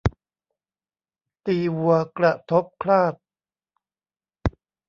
[1.45, 3.13] ตีวัวกระทบคราด